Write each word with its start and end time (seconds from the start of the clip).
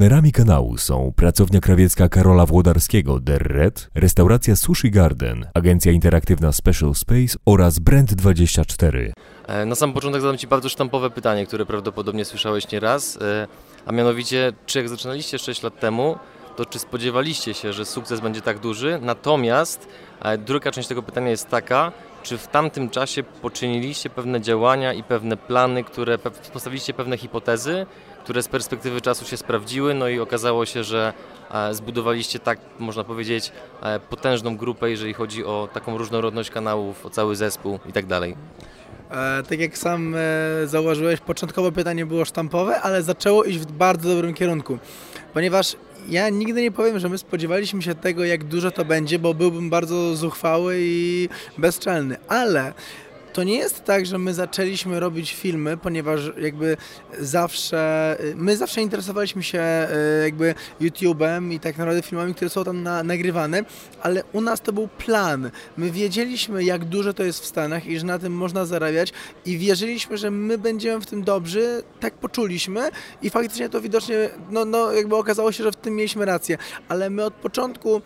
Partnerami 0.00 0.32
kanału 0.32 0.78
są 0.78 1.12
pracownia 1.16 1.60
krawiecka 1.60 2.08
Karola 2.08 2.46
Włodarskiego 2.46 3.20
The 3.20 3.38
Red, 3.38 3.90
restauracja 3.94 4.56
Sushi 4.56 4.90
Garden, 4.90 5.46
agencja 5.54 5.92
interaktywna 5.92 6.52
Special 6.52 6.94
Space 6.94 7.38
oraz 7.46 7.80
Brand24. 7.80 9.12
E, 9.46 9.66
Na 9.66 9.74
sam 9.74 9.92
początek 9.92 10.22
zadam 10.22 10.38
Ci 10.38 10.46
bardzo 10.46 10.68
sztampowe 10.68 11.10
pytanie, 11.10 11.46
które 11.46 11.66
prawdopodobnie 11.66 12.24
słyszałeś 12.24 12.70
nieraz, 12.70 13.18
e, 13.22 13.46
a 13.86 13.92
mianowicie, 13.92 14.52
czy 14.66 14.78
jak 14.78 14.88
zaczynaliście 14.88 15.38
6 15.38 15.62
lat 15.62 15.80
temu, 15.80 16.16
to 16.56 16.64
czy 16.64 16.78
spodziewaliście 16.78 17.54
się, 17.54 17.72
że 17.72 17.84
sukces 17.84 18.20
będzie 18.20 18.40
tak 18.40 18.58
duży? 18.58 18.98
Natomiast 19.02 19.88
e, 20.22 20.38
druga 20.38 20.70
część 20.70 20.88
tego 20.88 21.02
pytania 21.02 21.30
jest 21.30 21.48
taka, 21.48 21.92
czy 22.22 22.38
w 22.38 22.46
tamtym 22.46 22.90
czasie 22.90 23.22
poczyniliście 23.22 24.10
pewne 24.10 24.40
działania 24.40 24.92
i 24.92 25.02
pewne 25.02 25.36
plany, 25.36 25.84
które 25.84 26.18
postawiliście 26.52 26.94
pewne 26.94 27.16
hipotezy, 27.16 27.86
które 28.24 28.42
z 28.42 28.48
perspektywy 28.48 29.00
czasu 29.00 29.24
się 29.24 29.36
sprawdziły, 29.36 29.94
no 29.94 30.08
i 30.08 30.20
okazało 30.20 30.66
się, 30.66 30.84
że 30.84 31.12
e, 31.50 31.74
zbudowaliście 31.74 32.38
tak, 32.38 32.58
można 32.78 33.04
powiedzieć, 33.04 33.52
e, 33.82 34.00
potężną 34.00 34.56
grupę, 34.56 34.90
jeżeli 34.90 35.14
chodzi 35.14 35.44
o 35.44 35.68
taką 35.72 35.98
różnorodność 35.98 36.50
kanałów, 36.50 37.06
o 37.06 37.10
cały 37.10 37.36
zespół 37.36 37.78
i 37.88 37.92
tak 37.92 38.06
dalej. 38.06 38.36
E, 39.10 39.42
tak 39.42 39.60
jak 39.60 39.78
sam 39.78 40.14
zauważyłeś, 40.64 41.20
początkowo 41.20 41.72
pytanie 41.72 42.06
było 42.06 42.24
sztampowe, 42.24 42.80
ale 42.80 43.02
zaczęło 43.02 43.44
iść 43.44 43.58
w 43.58 43.72
bardzo 43.72 44.08
dobrym 44.08 44.34
kierunku. 44.34 44.78
Ponieważ 45.34 45.76
ja 46.08 46.28
nigdy 46.28 46.62
nie 46.62 46.70
powiem, 46.70 46.98
że 46.98 47.08
my 47.08 47.18
spodziewaliśmy 47.18 47.82
się 47.82 47.94
tego, 47.94 48.24
jak 48.24 48.44
dużo 48.44 48.70
to 48.70 48.84
będzie, 48.84 49.18
bo 49.18 49.34
byłbym 49.34 49.70
bardzo 49.70 50.16
zuchwały 50.16 50.76
i 50.80 51.28
bezczelny. 51.58 52.16
Ale 52.28 52.72
to 53.32 53.42
nie 53.42 53.58
jest 53.58 53.84
tak, 53.84 54.06
że 54.06 54.18
my 54.18 54.34
zaczęliśmy 54.34 55.00
robić 55.00 55.34
filmy, 55.34 55.76
ponieważ 55.76 56.20
jakby 56.38 56.76
zawsze, 57.18 58.16
my 58.34 58.56
zawsze 58.56 58.82
interesowaliśmy 58.82 59.42
się 59.42 59.60
e, 59.60 59.88
jakby 60.24 60.54
YouTube'em 60.80 61.52
i 61.52 61.60
tak 61.60 61.78
naprawdę 61.78 62.02
filmami, 62.02 62.34
które 62.34 62.50
są 62.50 62.64
tam 62.64 62.82
na, 62.82 63.02
nagrywane, 63.02 63.64
ale 64.02 64.22
u 64.32 64.40
nas 64.40 64.60
to 64.60 64.72
był 64.72 64.88
plan. 64.88 65.50
My 65.76 65.90
wiedzieliśmy, 65.90 66.64
jak 66.64 66.84
dużo 66.84 67.12
to 67.12 67.22
jest 67.22 67.40
w 67.40 67.46
Stanach 67.46 67.86
i 67.86 67.98
że 67.98 68.06
na 68.06 68.18
tym 68.18 68.32
można 68.32 68.66
zarabiać 68.66 69.12
i 69.46 69.58
wierzyliśmy, 69.58 70.18
że 70.18 70.30
my 70.30 70.58
będziemy 70.58 71.00
w 71.00 71.06
tym 71.06 71.24
dobrzy, 71.24 71.82
tak 72.00 72.14
poczuliśmy 72.14 72.90
i 73.22 73.30
faktycznie 73.30 73.68
to 73.68 73.80
widocznie, 73.80 74.30
no, 74.50 74.64
no 74.64 74.92
jakby 74.92 75.16
okazało 75.16 75.52
się, 75.52 75.64
że 75.64 75.72
w 75.72 75.76
tym 75.76 75.96
mieliśmy 75.96 76.24
rację, 76.24 76.58
ale 76.88 77.10
my 77.10 77.24
od 77.24 77.34
początku 77.34 78.02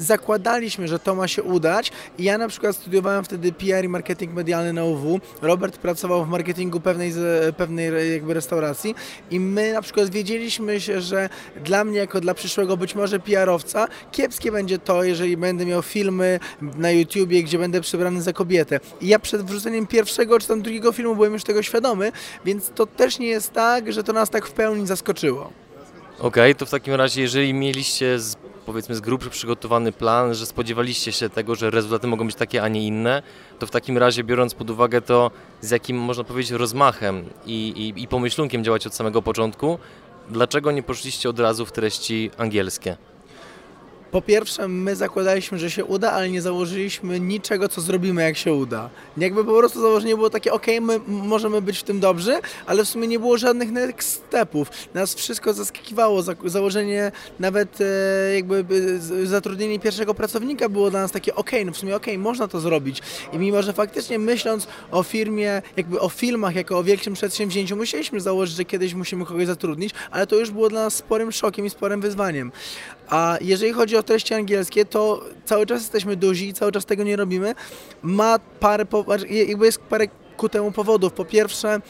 zakładaliśmy, 0.00 0.88
że 0.88 0.98
to 0.98 1.14
ma 1.14 1.28
się 1.28 1.42
udać 1.42 1.92
i 2.18 2.24
ja 2.24 2.38
na 2.38 2.48
przykład 2.48 2.76
studiowałem 2.76 3.24
wtedy 3.24 3.52
PR 3.52 3.84
i 3.84 3.88
marketing 3.88 4.32
medialny 4.34 4.72
na 4.72 4.84
UW. 4.84 5.20
Robert 5.42 5.78
pracował 5.78 6.24
w 6.24 6.28
marketingu 6.28 6.80
pewnej, 6.80 7.12
pewnej 7.56 8.12
jakby 8.12 8.34
restauracji 8.34 8.94
i 9.30 9.40
my 9.40 9.72
na 9.72 9.82
przykład 9.82 10.10
wiedzieliśmy 10.10 10.80
się, 10.80 11.00
że 11.00 11.28
dla 11.64 11.84
mnie 11.84 11.98
jako 11.98 12.20
dla 12.20 12.34
przyszłego 12.34 12.76
być 12.76 12.94
może 12.94 13.18
PR-owca 13.18 13.88
kiepskie 14.12 14.52
będzie 14.52 14.78
to, 14.78 15.04
jeżeli 15.04 15.36
będę 15.36 15.66
miał 15.66 15.82
filmy 15.82 16.40
na 16.60 16.90
YouTubie, 16.90 17.42
gdzie 17.42 17.58
będę 17.58 17.80
przebrany 17.80 18.22
za 18.22 18.32
kobietę. 18.32 18.80
I 19.00 19.08
ja 19.08 19.18
przed 19.18 19.42
wrzuceniem 19.42 19.86
pierwszego 19.86 20.38
czy 20.38 20.48
tam 20.48 20.62
drugiego 20.62 20.92
filmu 20.92 21.14
byłem 21.14 21.32
już 21.32 21.44
tego 21.44 21.62
świadomy, 21.62 22.12
więc 22.44 22.70
to 22.74 22.86
też 22.86 23.18
nie 23.18 23.26
jest 23.26 23.52
tak, 23.52 23.92
że 23.92 24.04
to 24.04 24.12
nas 24.12 24.30
tak 24.30 24.46
w 24.46 24.52
pełni 24.52 24.86
zaskoczyło. 24.86 25.52
Okej, 26.18 26.54
to 26.54 26.66
w 26.66 26.70
takim 26.70 26.94
razie, 26.94 27.22
jeżeli 27.22 27.54
mieliście 27.54 28.18
powiedzmy 28.72 28.94
z 28.94 29.00
grubszy 29.00 29.30
przygotowany 29.30 29.92
plan, 29.92 30.34
że 30.34 30.46
spodziewaliście 30.46 31.12
się 31.12 31.28
tego, 31.28 31.54
że 31.54 31.70
rezultaty 31.70 32.06
mogą 32.06 32.26
być 32.26 32.36
takie, 32.36 32.62
a 32.62 32.68
nie 32.68 32.86
inne, 32.86 33.22
to 33.58 33.66
w 33.66 33.70
takim 33.70 33.98
razie 33.98 34.24
biorąc 34.24 34.54
pod 34.54 34.70
uwagę 34.70 35.02
to, 35.02 35.30
z 35.60 35.70
jakim 35.70 35.98
można 35.98 36.24
powiedzieć 36.24 36.50
rozmachem 36.52 37.24
i, 37.46 37.92
i, 37.96 38.02
i 38.02 38.08
pomyślunkiem 38.08 38.64
działać 38.64 38.86
od 38.86 38.94
samego 38.94 39.22
początku, 39.22 39.78
dlaczego 40.28 40.72
nie 40.72 40.82
poszliście 40.82 41.30
od 41.30 41.40
razu 41.40 41.66
w 41.66 41.72
treści 41.72 42.30
angielskie? 42.38 42.96
Po 44.10 44.22
pierwsze, 44.22 44.68
my 44.68 44.96
zakładaliśmy, 44.96 45.58
że 45.58 45.70
się 45.70 45.84
uda, 45.84 46.12
ale 46.12 46.30
nie 46.30 46.42
założyliśmy 46.42 47.20
niczego, 47.20 47.68
co 47.68 47.80
zrobimy, 47.80 48.22
jak 48.22 48.36
się 48.36 48.52
uda. 48.52 48.90
Jakby 49.16 49.44
po 49.44 49.58
prostu 49.58 49.80
założenie 49.80 50.16
było 50.16 50.30
takie, 50.30 50.52
ok, 50.52 50.66
my 50.80 51.00
możemy 51.06 51.62
być 51.62 51.78
w 51.78 51.82
tym 51.82 52.00
dobrzy, 52.00 52.40
ale 52.66 52.84
w 52.84 52.88
sumie 52.88 53.06
nie 53.06 53.18
było 53.18 53.38
żadnych 53.38 53.70
next 53.70 54.08
stepów. 54.12 54.70
Nas 54.94 55.14
wszystko 55.14 55.52
zaskakiwało. 55.52 56.22
Za- 56.22 56.34
Założenie, 56.44 57.12
nawet 57.40 57.78
e, 57.80 58.34
jakby 58.34 58.64
e, 59.22 59.26
zatrudnienie 59.26 59.78
pierwszego 59.80 60.14
pracownika 60.14 60.68
było 60.68 60.90
dla 60.90 61.00
nas 61.00 61.12
takie, 61.12 61.34
ok, 61.34 61.50
no 61.66 61.72
w 61.72 61.76
sumie 61.76 61.96
ok, 61.96 62.06
można 62.18 62.48
to 62.48 62.60
zrobić. 62.60 63.02
I 63.32 63.38
mimo, 63.38 63.62
że 63.62 63.72
faktycznie 63.72 64.18
myśląc 64.18 64.66
o 64.90 65.02
firmie, 65.02 65.62
jakby 65.76 66.00
o 66.00 66.08
filmach, 66.08 66.54
jako 66.54 66.78
o 66.78 66.82
wielkim 66.84 67.14
przedsięwzięciu, 67.14 67.76
musieliśmy 67.76 68.20
założyć, 68.20 68.56
że 68.56 68.64
kiedyś 68.64 68.94
musimy 68.94 69.26
kogoś 69.26 69.46
zatrudnić, 69.46 69.94
ale 70.10 70.26
to 70.26 70.36
już 70.36 70.50
było 70.50 70.68
dla 70.68 70.82
nas 70.84 70.94
sporym 70.94 71.32
szokiem 71.32 71.66
i 71.66 71.70
sporym 71.70 72.00
wyzwaniem. 72.00 72.52
A 73.10 73.38
jeżeli 73.40 73.72
chodzi 73.72 73.96
o 73.96 74.02
treści 74.02 74.34
angielskie, 74.34 74.84
to 74.84 75.24
cały 75.44 75.66
czas 75.66 75.80
jesteśmy 75.80 76.16
duzi 76.16 76.54
cały 76.54 76.72
czas 76.72 76.86
tego 76.86 77.04
nie 77.04 77.16
robimy. 77.16 77.54
Ma 78.02 78.38
parę, 78.60 78.86
po- 78.86 79.02
znaczy, 79.02 79.26
jakby 79.28 79.66
jest 79.66 79.78
parę 79.78 80.06
ku 80.36 80.48
temu 80.48 80.72
powodów. 80.72 81.12
Po 81.12 81.24
pierwsze, 81.24 81.80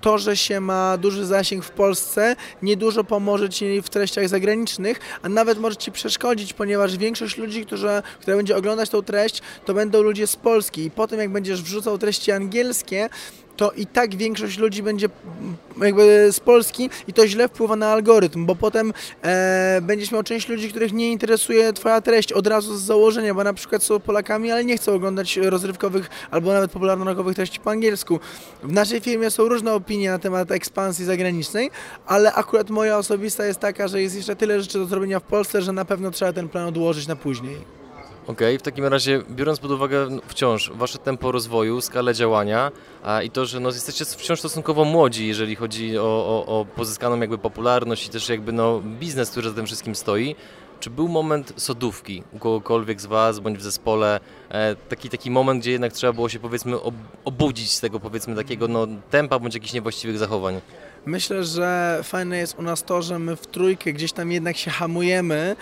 to, 0.00 0.18
że 0.18 0.36
się 0.36 0.60
ma 0.60 0.98
duży 0.98 1.26
zasięg 1.26 1.64
w 1.64 1.70
Polsce, 1.70 2.36
niedużo 2.62 3.04
pomoże 3.04 3.48
Ci 3.48 3.82
w 3.82 3.88
treściach 3.88 4.28
zagranicznych, 4.28 5.00
a 5.22 5.28
nawet 5.28 5.58
może 5.58 5.76
Ci 5.76 5.92
przeszkodzić, 5.92 6.52
ponieważ 6.52 6.96
większość 6.96 7.36
ludzi, 7.36 7.66
którzy, 7.66 7.88
która 8.20 8.36
będzie 8.36 8.56
oglądać 8.56 8.90
tą 8.90 9.02
treść, 9.02 9.42
to 9.64 9.74
będą 9.74 10.02
ludzie 10.02 10.26
z 10.26 10.36
Polski 10.36 10.84
i 10.84 10.90
potem 10.90 11.18
jak 11.20 11.30
będziesz 11.30 11.62
wrzucał 11.62 11.98
treści 11.98 12.32
angielskie, 12.32 13.08
to 13.56 13.70
i 13.70 13.86
tak 13.86 14.16
większość 14.16 14.58
ludzi 14.58 14.82
będzie 14.82 15.08
mm, 15.40 15.56
jakby 15.82 16.28
z 16.32 16.40
Polski 16.40 16.90
i 17.08 17.12
to 17.12 17.26
źle 17.26 17.48
wpływa 17.48 17.76
na 17.76 17.88
algorytm, 17.88 18.46
bo 18.46 18.56
potem 18.56 18.92
e, 19.22 19.80
będziesz 19.82 20.12
miał 20.12 20.22
część 20.22 20.48
ludzi, 20.48 20.68
których 20.68 20.92
nie 20.92 21.12
interesuje 21.12 21.72
Twoja 21.72 22.00
treść 22.00 22.32
od 22.32 22.46
razu 22.46 22.76
z 22.76 22.82
założenia, 22.82 23.34
bo 23.34 23.44
na 23.44 23.54
przykład 23.54 23.82
są 23.82 24.00
Polakami, 24.00 24.50
ale 24.50 24.64
nie 24.64 24.76
chcą 24.76 24.92
oglądać 24.92 25.36
rozrywkowych 25.36 26.10
albo 26.30 26.52
nawet 26.52 26.70
popularno-naukowych 26.70 27.34
treści 27.34 27.60
po 27.60 27.70
angielsku. 27.70 28.20
W 28.62 28.72
naszej 28.72 29.00
firmie 29.00 29.30
są 29.30 29.48
różne 29.48 29.74
opinie 29.74 30.10
na 30.10 30.18
temat 30.18 30.50
ekspansji 30.50 31.04
zagranicznej, 31.04 31.70
ale 32.06 32.32
akurat 32.32 32.70
moja 32.70 32.98
osobista 32.98 33.46
jest 33.46 33.60
taka, 33.60 33.88
że 33.88 34.02
jest 34.02 34.16
jeszcze 34.16 34.36
tyle 34.36 34.60
rzeczy 34.60 34.78
do 34.78 34.84
zrobienia 34.86 35.20
w 35.20 35.22
Polsce, 35.22 35.62
że 35.62 35.72
na 35.72 35.84
pewno 35.84 36.10
trzeba 36.10 36.32
ten 36.32 36.48
plan 36.48 36.66
odłożyć 36.66 37.06
na 37.06 37.16
później. 37.16 37.81
Okej, 38.26 38.58
w 38.58 38.62
takim 38.62 38.84
razie 38.84 39.22
biorąc 39.30 39.58
pod 39.58 39.70
uwagę 39.70 40.06
no, 40.10 40.22
wciąż 40.26 40.70
wasze 40.74 40.98
tempo 40.98 41.32
rozwoju, 41.32 41.80
skalę 41.80 42.14
działania 42.14 42.72
a, 43.02 43.22
i 43.22 43.30
to, 43.30 43.46
że 43.46 43.60
no, 43.60 43.68
jesteście 43.68 44.04
wciąż 44.04 44.38
stosunkowo 44.38 44.84
młodzi, 44.84 45.26
jeżeli 45.26 45.56
chodzi 45.56 45.98
o, 45.98 46.02
o, 46.02 46.60
o 46.60 46.64
pozyskaną 46.64 47.20
jakby 47.20 47.38
popularność 47.38 48.06
i 48.06 48.10
też 48.10 48.28
jakby 48.28 48.52
no, 48.52 48.80
biznes, 48.80 49.30
który 49.30 49.48
za 49.48 49.54
tym 49.54 49.66
wszystkim 49.66 49.94
stoi, 49.94 50.36
czy 50.80 50.90
był 50.90 51.08
moment 51.08 51.52
sodówki 51.56 52.22
u 52.32 52.38
kogokolwiek 52.38 53.00
z 53.00 53.06
was 53.06 53.40
bądź 53.40 53.58
w 53.58 53.62
zespole, 53.62 54.20
e, 54.50 54.76
taki, 54.76 55.08
taki 55.08 55.30
moment, 55.30 55.60
gdzie 55.60 55.72
jednak 55.72 55.92
trzeba 55.92 56.12
było 56.12 56.28
się 56.28 56.38
powiedzmy 56.38 56.80
ob, 56.80 56.94
obudzić 57.24 57.72
z 57.72 57.80
tego 57.80 58.00
powiedzmy 58.00 58.36
takiego 58.36 58.68
no, 58.68 58.86
tempa 59.10 59.38
bądź 59.38 59.54
jakichś 59.54 59.72
niewłaściwych 59.72 60.18
zachowań? 60.18 60.60
Myślę, 61.06 61.44
że 61.44 62.00
fajne 62.02 62.38
jest 62.38 62.58
u 62.58 62.62
nas 62.62 62.82
to, 62.82 63.02
że 63.02 63.18
my 63.18 63.36
w 63.36 63.46
trójkę 63.46 63.92
gdzieś 63.92 64.12
tam 64.12 64.32
jednak 64.32 64.56
się 64.56 64.70
hamujemy, 64.70 65.56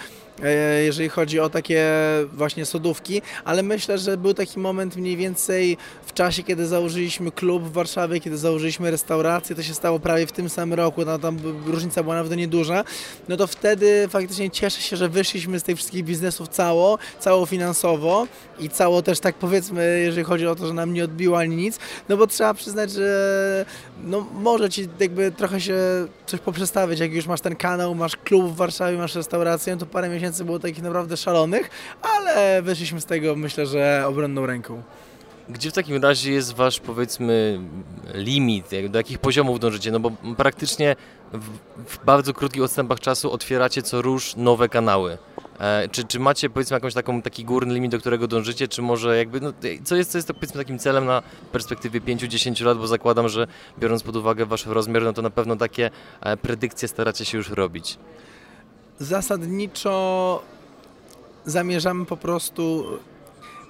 jeżeli 0.85 1.09
chodzi 1.09 1.41
o 1.41 1.51
takie 1.51 1.87
właśnie 2.33 2.67
sodówki, 2.67 3.23
ale 3.45 3.63
myślę, 3.63 3.99
że 3.99 4.17
był 4.17 4.35
taki 4.35 4.61
moment 4.61 4.97
mniej 4.97 5.17
więcej 5.17 5.77
w 6.07 6.13
czasie, 6.13 6.43
kiedy 6.43 6.67
założyliśmy 6.67 7.31
klub 7.31 7.63
w 7.63 7.73
Warszawie, 7.73 8.21
kiedy 8.21 8.39
założyliśmy 8.39 8.91
restaurację, 8.91 9.57
to 9.57 9.63
się 9.63 9.75
stało 9.75 10.01
prawie 10.01 10.27
w 10.27 10.33
tym 10.33 10.49
samym 10.49 10.75
roku, 10.75 11.05
no, 11.05 11.19
tam 11.19 11.39
różnica 11.67 12.03
była 12.03 12.15
nawet 12.15 12.37
nieduża, 12.37 12.85
no 13.29 13.37
to 13.37 13.47
wtedy 13.47 14.09
faktycznie 14.09 14.51
cieszę 14.51 14.81
się, 14.81 14.97
że 14.97 15.09
wyszliśmy 15.09 15.61
z 15.61 15.63
tych 15.63 15.77
wszystkich 15.77 16.05
biznesów 16.05 16.49
cało, 16.49 16.99
cało 17.19 17.47
finansowo 17.47 18.27
i 18.59 18.69
cało 18.69 19.03
też 19.03 19.21
tak 19.21 19.35
powiedzmy, 19.35 20.03
jeżeli 20.05 20.25
chodzi 20.25 20.47
o 20.47 20.55
to, 20.55 20.67
że 20.67 20.75
nam 20.75 20.95
nie 20.95 21.05
odbiło 21.05 21.39
ani 21.39 21.57
nic, 21.57 21.79
no 22.09 22.17
bo 22.17 22.27
trzeba 22.27 22.55
przyznać, 22.55 22.91
że 22.91 23.67
no 24.05 24.27
może 24.33 24.71
ci 24.71 24.89
jakby 25.01 25.33
trochę 25.33 25.61
się 25.61 25.79
coś 26.27 26.41
poprzestawiać, 26.41 27.01
jak 27.01 27.13
już 27.13 27.27
masz 27.27 27.41
ten 27.41 27.57
kanał, 27.57 27.95
masz 27.95 28.17
klub 28.17 28.45
w 28.53 28.57
Warszawie, 28.57 28.99
masz 28.99 29.15
restaurację, 29.15 29.77
to 29.77 29.87
parę 29.87 30.09
miesięcy 30.09 30.20
było 30.45 30.59
takich 30.59 30.83
naprawdę 30.83 31.17
szalonych, 31.17 31.71
ale 32.03 32.63
wyszliśmy 32.63 33.01
z 33.01 33.05
tego 33.05 33.37
myślę, 33.37 33.67
że 33.67 34.05
obronną 34.07 34.47
ręką. 34.47 34.83
Gdzie 35.49 35.71
w 35.71 35.73
takim 35.73 36.03
razie 36.03 36.33
jest 36.33 36.55
wasz, 36.55 36.81
powiedzmy, 36.81 37.61
limit? 38.15 38.67
Do 38.89 38.99
jakich 38.99 39.19
poziomów 39.19 39.61
dążycie? 39.61 39.91
No 39.91 40.01
bo 40.01 40.11
praktycznie 40.37 40.97
w, 41.33 41.49
w 41.87 42.05
bardzo 42.05 42.35
krótkich 42.35 42.63
odstępach 42.63 43.01
czasu 43.01 43.33
otwieracie 43.33 43.83
co 43.83 44.03
róż 44.03 44.37
nowe 44.37 44.69
kanały. 44.69 45.19
E, 45.61 45.89
czy, 45.89 46.05
czy 46.05 46.21
macie, 46.21 46.51
powiedzmy, 46.51 46.75
jakąś 46.75 46.95
taką, 46.95 47.23
taki 47.23 47.45
górny 47.45 47.75
limit, 47.75 47.91
do 47.91 47.99
którego 47.99 48.29
dążycie, 48.29 48.69
czy 48.69 48.83
może 48.83 49.17
jakby, 49.19 49.41
no, 49.41 49.53
co 49.85 49.97
jest, 49.97 50.11
co 50.11 50.19
jest 50.19 50.33
powiedzmy 50.33 50.61
takim 50.61 50.79
celem 50.79 51.07
na 51.07 51.23
perspektywie 51.53 52.01
5-10 52.01 52.65
lat, 52.65 52.79
bo 52.79 52.87
zakładam, 52.87 53.29
że 53.29 53.47
biorąc 53.79 54.03
pod 54.03 54.17
uwagę 54.17 54.47
wasz 54.47 54.67
rozmiar, 54.67 55.03
no 55.03 55.13
to 55.13 55.23
na 55.23 55.31
pewno 55.31 55.57
takie 55.57 55.91
e, 56.21 56.37
predykcje 56.37 56.89
staracie 56.89 57.25
się 57.25 57.39
już 57.39 57.51
robić. 57.51 57.99
Zasadniczo 59.01 60.43
zamierzamy 61.47 62.07
po 62.07 62.17
prostu, 62.17 62.85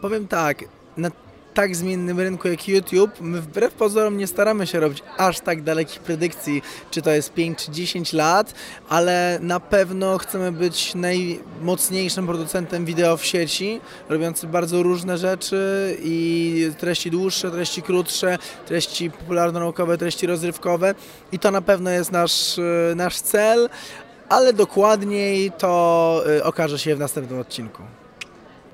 powiem 0.01 0.29
tak, 0.29 0.65
na 0.97 1.11
tak 1.55 1.77
zmiennym 1.77 2.21
rynku 2.21 2.49
jak 2.49 2.69
YouTube, 2.69 3.21
my 3.21 3.41
wbrew 3.41 3.75
pozorom 3.75 4.17
nie 4.17 4.27
staramy 4.27 4.67
się 4.67 4.81
robić 4.81 5.03
aż 5.17 5.41
tak 5.41 5.63
dalekich 5.63 6.01
predykcji, 6.01 6.63
czy 6.91 7.03
to 7.03 7.11
jest 7.11 7.33
5 7.33 7.59
czy 7.59 7.71
10 7.71 8.13
lat, 8.13 8.55
ale 8.89 9.39
na 9.43 9.61
pewno 9.61 10.19
chcemy 10.19 10.53
być 10.53 10.95
najmocniejszym 10.95 12.27
producentem 12.27 12.85
wideo 12.85 13.17
w 13.17 13.25
sieci, 13.25 13.81
robiący 14.09 14.47
bardzo 14.47 14.83
różne 14.83 15.19
rzeczy 15.19 15.97
i 16.03 16.71
treści 16.79 17.11
dłuższe, 17.11 17.51
treści 17.51 17.83
krótsze, 17.83 18.39
treści 18.67 19.11
popularno-naukowe, 19.11 19.99
treści 19.99 20.27
rozrywkowe. 20.27 20.95
I 21.33 21.39
to 21.39 21.51
na 21.51 21.63
pewno 21.63 21.91
jest 21.91 22.13
nasz, 22.13 22.59
e, 22.59 22.95
nasz 22.95 23.21
cel, 23.21 23.69
ale 24.31 24.53
dokładniej 24.53 25.53
to 25.53 26.23
e, 26.37 26.45
okaże 26.45 26.79
się 26.79 26.97
w 26.97 26.99
następnym 26.99 27.41
odcinku. 27.41 27.83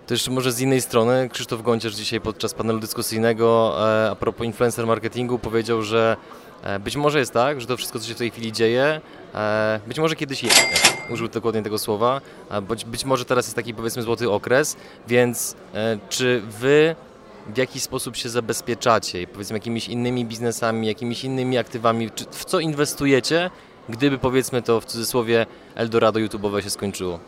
To 0.07 0.15
jeszcze 0.15 0.31
może 0.31 0.53
z 0.53 0.61
innej 0.61 0.81
strony, 0.81 1.29
Krzysztof 1.33 1.63
Gonciarz 1.63 1.95
dzisiaj 1.95 2.21
podczas 2.21 2.55
panelu 2.55 2.79
dyskusyjnego 2.79 3.77
e, 3.79 4.11
a 4.11 4.15
propos 4.15 4.47
influencer 4.47 4.87
marketingu 4.87 5.39
powiedział, 5.39 5.83
że 5.83 6.17
e, 6.63 6.79
być 6.79 6.97
może 6.97 7.19
jest 7.19 7.33
tak, 7.33 7.61
że 7.61 7.67
to 7.67 7.77
wszystko, 7.77 7.99
co 7.99 8.07
się 8.07 8.15
w 8.15 8.19
tej 8.19 8.31
chwili 8.31 8.53
dzieje, 8.53 9.01
e, 9.35 9.81
być 9.87 9.99
może 9.99 10.17
kiedyś 10.17 10.43
jest, 10.43 10.63
użył 11.11 11.29
dokładnie 11.29 11.63
tego 11.63 11.79
słowa, 11.79 12.21
być, 12.63 12.85
być 12.85 13.05
może 13.05 13.25
teraz 13.25 13.47
jest 13.47 13.57
taki 13.57 13.75
powiedzmy 13.75 14.03
złoty 14.03 14.31
okres, 14.31 14.77
więc 15.09 15.57
czy 16.09 16.43
wy 16.61 16.97
w 17.55 17.57
jakiś 17.57 17.83
sposób 17.83 18.17
się 18.17 18.29
zabezpieczacie? 18.29 19.27
Powiedzmy 19.27 19.57
jakimiś 19.57 19.89
innymi 19.89 20.25
biznesami, 20.25 20.87
jakimiś 20.87 21.25
innymi 21.25 21.59
aktywami, 21.59 22.11
czy 22.11 22.25
w 22.31 22.45
co 22.45 22.61
inwestujecie, 22.61 23.51
gdyby 23.89 24.19
powiedzmy 24.19 24.63
to 24.63 24.81
w 24.81 24.85
cudzysłowie 24.85 25.47
Eldorado 25.75 26.21
YouTube'owe 26.21 26.63
się 26.63 26.71
skończyło? 26.71 27.21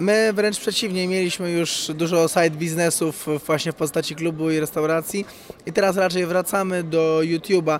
My 0.00 0.32
wręcz 0.32 0.58
przeciwnie, 0.58 1.08
mieliśmy 1.08 1.50
już 1.50 1.90
dużo 1.94 2.28
side 2.28 2.50
biznesów 2.50 3.26
właśnie 3.46 3.72
w 3.72 3.74
postaci 3.74 4.14
klubu 4.14 4.50
i 4.50 4.60
restauracji 4.60 5.26
i 5.66 5.72
teraz 5.72 5.96
raczej 5.96 6.26
wracamy 6.26 6.82
do 6.82 7.20
YouTube'a. 7.22 7.78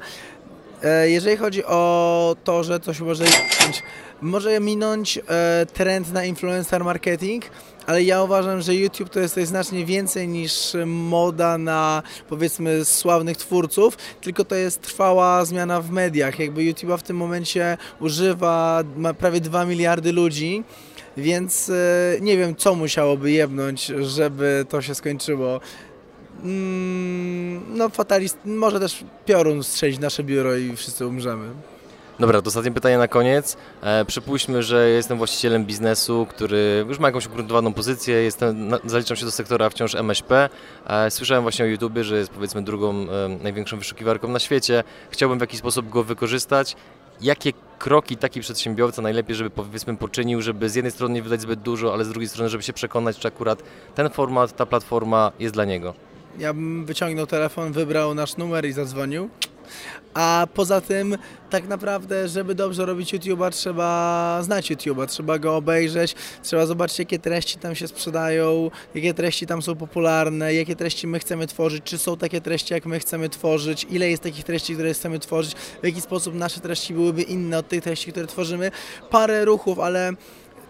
E, 0.83 1.11
Jeżeli 1.11 1.37
chodzi 1.37 1.65
o 1.65 2.37
to, 2.45 2.65
że 2.65 2.81
coś 2.81 3.01
może 3.01 3.25
minąć, 3.25 3.83
może 4.21 4.61
minąć 4.61 5.19
e, 5.19 5.67
trend 5.73 6.13
na 6.13 6.25
influencer 6.25 6.85
marketing, 6.85 7.45
ale 7.87 8.03
ja 8.03 8.23
uważam, 8.23 8.63
że 8.63 8.75
YouTube 8.75 9.09
to 9.11 9.21
jest 9.21 9.35
coś 9.35 9.47
znacznie 9.47 9.85
więcej 9.85 10.29
niż 10.29 10.77
moda 10.87 11.59
na 11.59 12.03
powiedzmy 12.29 12.85
sławnych 12.85 13.37
twórców, 13.37 13.99
tylko 14.21 14.45
to 14.45 14.55
jest 14.55 14.83
trwała 14.83 15.45
zmiana 15.45 15.81
w 15.81 15.91
mediach. 15.91 16.39
Jakby 16.39 16.61
YouTube'a 16.63 16.99
w 16.99 17.03
tym 17.03 17.17
momencie 17.17 17.79
używa 18.01 18.83
ma 18.97 19.15
prawie 19.15 19.41
2 19.41 19.65
miliardy 19.65 20.13
ludzi. 20.13 20.65
Więc 21.17 21.69
e, 21.71 21.73
nie 22.21 22.37
wiem, 22.37 22.57
co 22.57 22.75
musiałoby 22.75 23.31
jebnąć, 23.31 23.87
żeby 23.87 24.67
to 24.69 24.83
się 24.83 24.95
skończyło. 24.95 25.61
Mm, 26.43 27.77
No, 27.77 27.89
fatalist, 27.89 28.39
może 28.45 28.81
też 28.81 29.05
piorun 29.27 29.63
strzelić 29.63 29.99
nasze 29.99 30.25
biuro 30.25 30.57
i 30.57 30.77
wszyscy 30.77 31.07
umrzemy. 31.07 31.49
Dobra, 32.21 32.43
to 32.43 32.49
ostatnie 32.49 32.71
pytanie 32.73 32.99
na 32.99 33.09
koniec. 33.09 33.57
E, 33.83 34.05
przypuśćmy, 34.05 34.63
że 34.63 34.89
jestem 34.89 35.19
właścicielem 35.19 35.65
biznesu, 35.65 36.27
który 36.31 36.85
już 36.89 36.99
ma 36.99 37.09
jakąś 37.09 37.27
ugruntowaną 37.27 37.73
pozycję, 37.73 38.15
jestem, 38.15 38.69
na, 38.69 38.79
zaliczam 38.85 39.17
się 39.17 39.25
do 39.25 39.31
sektora 39.31 39.71
wciąż 39.71 39.95
MŚP. 39.95 40.49
E, 40.87 41.11
słyszałem 41.11 41.43
właśnie 41.43 41.65
o 41.65 41.69
YouTube, 41.69 41.93
że 42.01 42.17
jest 42.17 42.31
powiedzmy 42.31 42.63
drugą 42.63 42.91
e, 42.95 43.29
największą 43.43 43.79
wyszukiwarką 43.79 44.29
na 44.29 44.39
świecie. 44.39 44.85
Chciałbym 45.11 45.39
w 45.39 45.41
jakiś 45.41 45.59
sposób 45.59 45.89
go 45.89 46.05
wykorzystać. 46.05 46.77
Jakie 47.21 47.53
kroki 47.79 48.17
taki 48.17 48.41
przedsiębiorca 48.41 49.03
najlepiej, 49.03 49.37
żeby 49.37 49.51
powiedzmy 49.51 49.97
poczynił, 49.97 50.43
żeby 50.43 50.69
z 50.69 50.75
jednej 50.75 50.91
strony 50.91 51.15
nie 51.15 51.23
wydać 51.23 51.41
zbyt 51.41 51.61
dużo, 51.61 51.93
ale 51.93 52.05
z 52.05 52.09
drugiej 52.09 52.29
strony, 52.29 52.49
żeby 52.49 52.63
się 52.63 52.73
przekonać, 52.73 53.19
czy 53.19 53.29
akurat 53.29 53.63
ten 53.95 54.11
format, 54.11 54.57
ta 54.57 54.67
platforma 54.67 55.33
jest 55.39 55.55
dla 55.55 55.65
niego? 55.65 55.95
Ja 56.39 56.55
bym 56.55 56.85
wyciągnął 56.85 57.27
telefon, 57.27 57.73
wybrał 57.73 58.15
nasz 58.15 58.37
numer 58.37 58.67
i 58.67 58.73
zadzwonił. 58.73 59.31
A 60.15 60.47
poza 60.55 60.81
tym, 60.81 61.19
tak 61.51 61.69
naprawdę, 61.69 62.29
żeby 62.29 62.55
dobrze 62.55 62.87
robić 62.87 63.15
YouTube'a, 63.15 63.51
trzeba 63.51 64.41
znać 64.43 64.71
YouTube'a, 64.71 65.07
trzeba 65.07 65.39
go 65.39 65.57
obejrzeć, 65.57 66.15
trzeba 66.43 66.67
zobaczyć, 66.67 66.99
jakie 66.99 67.19
treści 67.19 67.59
tam 67.59 67.75
się 67.75 67.89
sprzedają, 67.89 68.71
jakie 68.95 69.15
treści 69.15 69.47
tam 69.47 69.63
są 69.63 69.77
popularne, 69.77 70.55
jakie 70.55 70.77
treści 70.77 71.07
my 71.07 71.19
chcemy 71.19 71.47
tworzyć, 71.47 71.85
czy 71.85 71.99
są 71.99 72.17
takie 72.17 72.41
treści, 72.41 72.75
jak 72.75 72.87
my 72.87 73.01
chcemy 73.01 73.29
tworzyć, 73.29 73.87
ile 73.91 74.11
jest 74.11 74.23
takich 74.23 74.45
treści, 74.45 74.75
które 74.75 74.95
chcemy 74.95 75.19
tworzyć, 75.19 75.55
w 75.83 75.87
jaki 75.87 76.01
sposób 76.01 76.35
nasze 76.35 76.61
treści 76.61 76.95
byłyby 76.95 77.23
inne 77.23 77.59
od 77.59 77.69
tych 77.69 77.83
treści, 77.83 78.13
które 78.13 78.27
tworzymy. 78.27 78.71
Parę 79.11 79.45
ruchów, 79.45 79.79
ale 79.79 80.13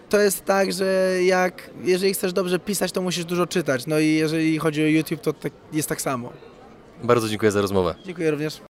to 0.09 0.19
jest 0.19 0.45
tak, 0.45 0.73
że 0.73 1.17
jak, 1.23 1.69
jeżeli 1.83 2.13
chcesz 2.13 2.33
dobrze 2.33 2.59
pisać, 2.59 2.91
to 2.91 3.01
musisz 3.01 3.25
dużo 3.25 3.47
czytać. 3.47 3.87
No 3.87 3.99
i 3.99 4.07
jeżeli 4.07 4.57
chodzi 4.57 4.83
o 4.83 4.87
YouTube, 4.87 5.21
to 5.21 5.33
tak, 5.33 5.53
jest 5.73 5.89
tak 5.89 6.01
samo. 6.01 6.33
Bardzo 7.03 7.29
dziękuję 7.29 7.51
za 7.51 7.61
rozmowę. 7.61 7.95
Dziękuję 8.05 8.31
również. 8.31 8.61